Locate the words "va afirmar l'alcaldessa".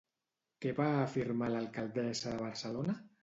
0.79-2.35